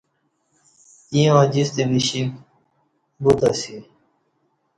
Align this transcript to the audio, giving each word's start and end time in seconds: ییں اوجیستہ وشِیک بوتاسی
ییں 1.13 1.31
اوجیستہ 1.35 1.83
وشِیک 1.91 2.29
بوتاسی 3.21 3.75